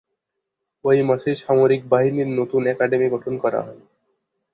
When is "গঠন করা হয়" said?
3.09-3.81